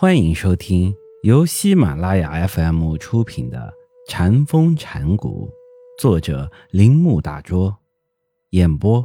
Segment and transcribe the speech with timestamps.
[0.00, 3.58] 欢迎收听由喜马拉雅 FM 出品的
[4.08, 5.50] 《禅风禅谷，
[5.98, 7.76] 作者铃木大拙，
[8.50, 9.04] 演播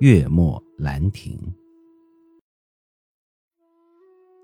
[0.00, 1.38] 月末兰亭。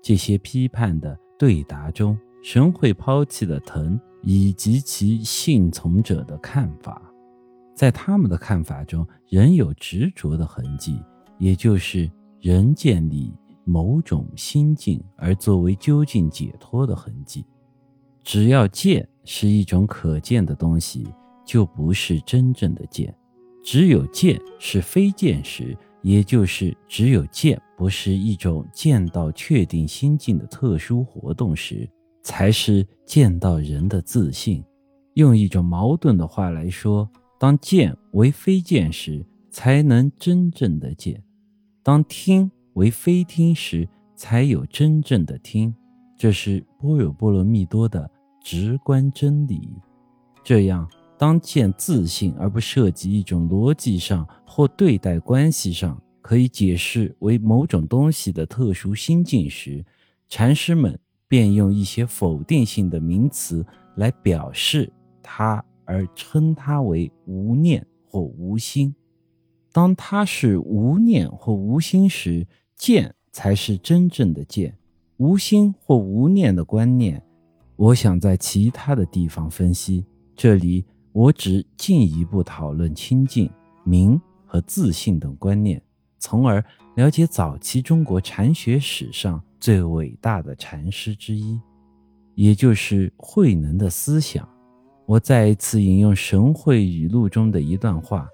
[0.03, 7.01] 这些批判的对答中，神会抛弃了藤以及其幸从者的看法，
[7.75, 11.01] 在他们的看法中，仍有执着的痕迹，
[11.39, 12.07] 也就是
[12.39, 13.33] 人建立。
[13.69, 17.45] 某种心境而作为究竟解脱的痕迹，
[18.23, 21.07] 只要见是一种可见的东西，
[21.45, 23.13] 就不是真正的见；
[23.63, 31.87] 只有见是非见时，也就是只有见不是一种见到确定心境的特殊活动时，
[32.23, 34.63] 才是见到人的自信。
[35.13, 41.21] 用一种矛盾的话来说，当见为非见时，才能真正的见；
[41.83, 42.49] 当听。
[42.73, 45.73] 为非听时，才有真正的听，
[46.17, 48.09] 这是般若波罗蜜多的
[48.41, 49.69] 直观真理。
[50.43, 59.83] 这样，当见自信而不涉及一种逻辑上或对待关系上可以解释为某种东西的特殊心境时，
[60.27, 68.93] 禅师们便用一些否定性的名词来表示它，而称它为无念或无心。
[69.71, 74.75] 当它是无念或无心时，见才是真正的见，
[75.17, 77.21] 无心或无念的观念。
[77.75, 80.03] 我想在其他的地方分析，
[80.35, 83.49] 这里我只进一步讨论清净、
[83.83, 85.81] 明和自信等观念，
[86.17, 86.63] 从而
[86.95, 91.59] 了解早期中国禅学史上最伟大的禅师之一，
[92.33, 94.47] 也就是慧能的思想。
[95.05, 98.27] 我再一次引用《神会语录》中的一段话，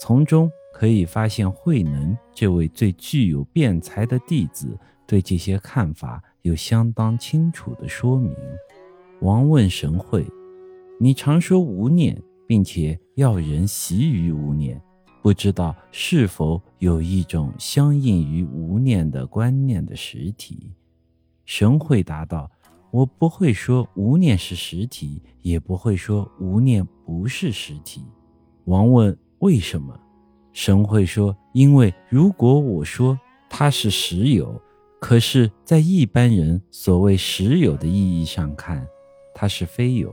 [0.00, 0.50] 从中。
[0.72, 8.34] 可以发现，慧能这位最具有辩才的弟子对这些看法有相当清楚的说明。
[9.20, 10.26] 王问神会
[10.98, 14.80] ：“你常说无念，并且要人习于无念，
[15.22, 20.72] 不知道是否有一种相应于无念的观念的实体？”
[21.44, 22.50] 神会答道
[22.90, 28.02] ：“我不会说无念是实体，也不会说无念不是实体。”
[28.66, 29.96] 王问：“为什么？”
[30.52, 33.18] 神会说：“因为如果我说
[33.48, 34.60] 它是实有，
[35.00, 38.86] 可是，在一般人所谓实有的意义上看，
[39.34, 40.10] 它是非有；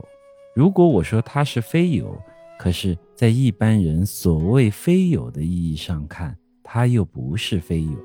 [0.54, 2.18] 如果我说它是非有，
[2.58, 7.98] 可是，在一般人所谓非有的意义上看，它又不是非有。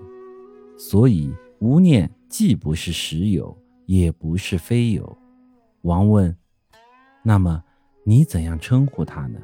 [0.78, 5.18] 所以，无念既不是实有，也不是非有。”
[5.84, 6.36] 王问
[7.24, 7.64] ：“那么，
[8.04, 9.40] 你怎样称呼它呢？”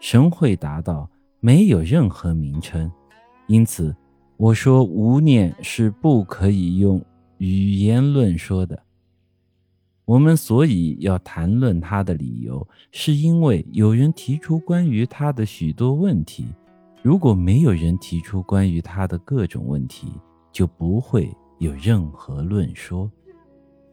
[0.00, 1.08] 神会答道。
[1.40, 2.90] 没有任何名称，
[3.46, 3.94] 因此
[4.36, 7.00] 我说无念是不可以用
[7.38, 8.82] 语言论说的。
[10.04, 16.46] 我们所以要谈论它的理由，是因为有人提出关于它的许多问题。
[17.02, 20.08] 如果没有人提出关于它的各种问题，
[20.50, 23.10] 就不会有任何论说。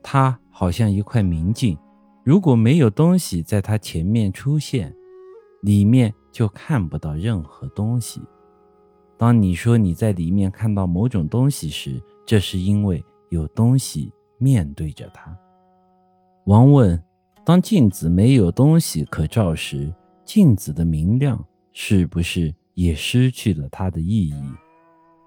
[0.02, 1.78] 它好像一块明镜，
[2.24, 4.96] 如果没有东西在它前面出现，
[5.62, 6.14] 里面。
[6.34, 8.20] 就看不到任何东西。
[9.16, 15.38] 当你说你在里面看到某种东西时，这是因为有东西面对着它。
[16.46, 17.02] 王问：
[17.46, 19.94] 当镜子没有东西可照时，
[20.26, 24.44] 镜子的明亮是不是也失去了它的意义？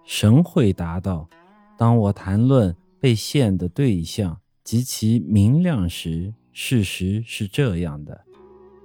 [0.05, 1.27] 神会答道：
[1.79, 8.21] 当我谈论被现的对象及其明亮时，事实是这样的，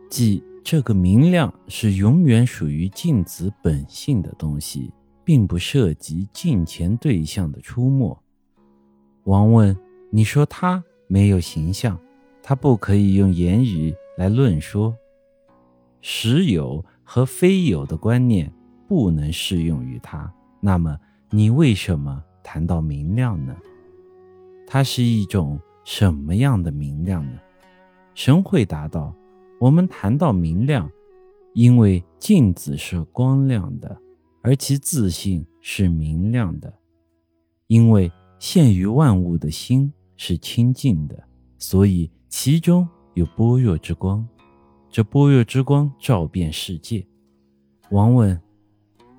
[0.08, 0.44] 即。
[0.64, 8.18] 这个明亮是永远属于镜子本性的东西，并不涉及镜前对象的出没。
[9.24, 9.76] 王问
[10.10, 12.00] ：“你说他没有形象，
[12.42, 14.96] 他不可以用言语来论说。
[16.02, 18.52] 实有和非有的观念
[18.88, 20.32] 不能适用于他。
[20.60, 20.98] 那么
[21.30, 23.56] 你为什么谈到明亮呢？
[24.68, 27.40] 它是一种什么样的明亮呢？”
[28.14, 29.14] 神会答道。
[29.62, 30.90] 我们谈到明亮，
[31.54, 33.96] 因为镜子是光亮的，
[34.42, 36.68] 而其自信是明亮的；
[37.68, 41.24] 因为现于万物的心是清净的，
[41.60, 44.28] 所以其中有般若之光。
[44.90, 47.06] 这般若之光照遍世界。
[47.92, 48.42] 王问：“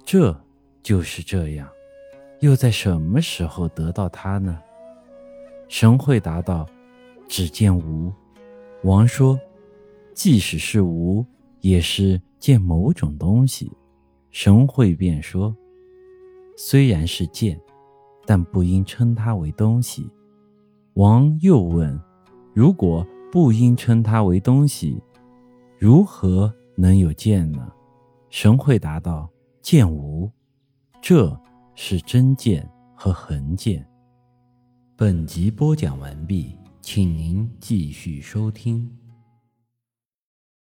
[0.04, 0.36] 这
[0.82, 1.68] 就是这样，
[2.40, 4.58] 又在什么时候得到它呢？”
[5.70, 6.68] 神会答道
[7.28, 8.12] ：“只见无。”
[8.82, 9.38] 王说。
[10.14, 11.24] 即使是无，
[11.60, 13.70] 也是见某种东西。
[14.30, 15.54] 神会便说
[16.56, 17.60] ：“虽然是见，
[18.26, 20.08] 但不应称它为东西。
[20.94, 21.98] 王又问
[22.54, 25.02] ：“如果不应称它为东西，
[25.78, 27.70] 如何能有见呢？”
[28.30, 29.28] 神会答道
[29.60, 30.30] ：“见无。”
[31.02, 31.38] 这
[31.74, 33.86] 是真见和横见。
[34.94, 39.01] 本集播讲完毕，请您继续收听。